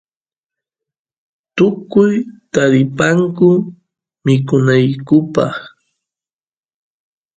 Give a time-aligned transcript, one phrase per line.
[1.55, 2.13] tukuy
[2.53, 3.49] taripayku
[4.25, 5.55] mikunaykupaq